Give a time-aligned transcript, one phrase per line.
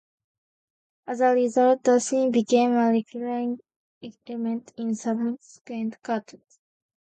[1.05, 3.59] As a result, the scene became a recurring
[4.25, 6.59] element in subsequent cartoons.